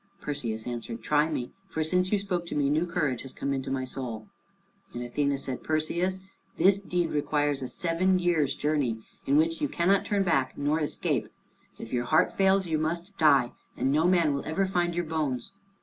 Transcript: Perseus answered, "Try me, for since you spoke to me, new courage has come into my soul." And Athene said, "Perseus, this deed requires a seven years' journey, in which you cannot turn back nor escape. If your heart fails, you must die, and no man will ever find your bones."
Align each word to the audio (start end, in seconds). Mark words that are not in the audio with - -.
Perseus 0.19 0.65
answered, 0.65 1.03
"Try 1.03 1.29
me, 1.29 1.51
for 1.67 1.83
since 1.83 2.11
you 2.11 2.17
spoke 2.17 2.47
to 2.47 2.55
me, 2.55 2.71
new 2.71 2.87
courage 2.87 3.21
has 3.21 3.33
come 3.33 3.53
into 3.53 3.69
my 3.69 3.83
soul." 3.83 4.27
And 4.95 5.03
Athene 5.03 5.37
said, 5.37 5.63
"Perseus, 5.63 6.19
this 6.57 6.79
deed 6.79 7.11
requires 7.11 7.61
a 7.61 7.67
seven 7.67 8.17
years' 8.17 8.55
journey, 8.55 9.03
in 9.27 9.37
which 9.37 9.61
you 9.61 9.69
cannot 9.69 10.03
turn 10.03 10.23
back 10.23 10.57
nor 10.57 10.79
escape. 10.79 11.29
If 11.77 11.93
your 11.93 12.05
heart 12.05 12.33
fails, 12.33 12.65
you 12.65 12.79
must 12.79 13.15
die, 13.19 13.51
and 13.77 13.91
no 13.91 14.07
man 14.07 14.33
will 14.33 14.43
ever 14.43 14.65
find 14.65 14.95
your 14.95 15.05
bones." 15.05 15.51